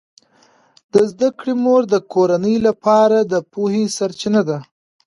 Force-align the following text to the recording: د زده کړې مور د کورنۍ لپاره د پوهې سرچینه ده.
د 0.93 0.95
زده 1.11 1.29
کړې 1.39 1.53
مور 1.63 1.81
د 1.93 1.95
کورنۍ 2.13 2.55
لپاره 2.67 3.17
د 3.31 3.33
پوهې 3.51 3.83
سرچینه 3.97 4.41
ده. 4.49 4.57